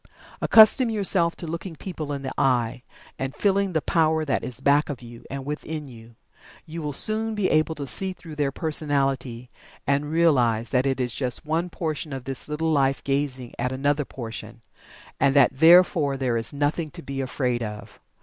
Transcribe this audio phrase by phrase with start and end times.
[0.41, 2.81] Accustom yourself to looking people in the eye,
[3.19, 6.15] and feeling the power that is back of you, and within you.
[6.65, 9.51] You will soon be able to see through their personality,
[9.85, 14.03] and realize that it is just one portion of the One Life gazing at another
[14.03, 14.63] portion,
[15.19, 17.99] and that therefore there is nothing to be afraid of.